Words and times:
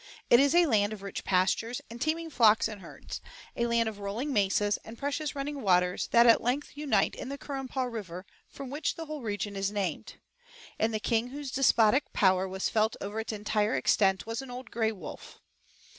It 0.31 0.39
is 0.39 0.55
a 0.55 0.65
land 0.65 0.93
of 0.93 1.03
rich 1.03 1.23
pastures 1.23 1.79
and 1.87 2.01
teeming 2.01 2.31
flocks 2.31 2.67
and 2.67 2.81
herds, 2.81 3.21
a 3.55 3.67
land 3.67 3.87
of 3.87 3.99
rolling 3.99 4.33
mesas 4.33 4.77
and 4.83 4.97
precious 4.97 5.35
running 5.35 5.61
waters 5.61 6.07
that 6.07 6.25
at 6.25 6.41
length 6.41 6.71
unite 6.75 7.13
in 7.13 7.29
the 7.29 7.37
Currumpaw 7.37 7.83
River, 7.85 8.25
from 8.49 8.71
which 8.71 8.95
the 8.95 9.05
whole 9.05 9.21
region 9.21 9.55
is 9.55 9.71
named. 9.71 10.15
And 10.79 10.91
the 10.91 10.99
king 10.99 11.27
whose 11.27 11.51
despotic 11.51 12.11
power 12.13 12.47
was 12.47 12.67
felt 12.67 12.95
over 12.99 13.19
its 13.19 13.31
entire 13.31 13.75
extent 13.75 14.25
was 14.25 14.41
an 14.41 14.49
old 14.49 14.71
gray 14.71 14.91
wolf. 14.91 15.39